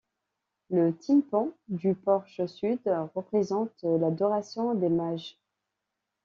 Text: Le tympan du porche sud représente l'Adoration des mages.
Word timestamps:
Le 0.71 0.93
tympan 0.97 1.51
du 1.67 1.93
porche 1.93 2.43
sud 2.47 2.79
représente 3.13 3.69
l'Adoration 3.83 4.73
des 4.73 4.89
mages. 4.89 5.37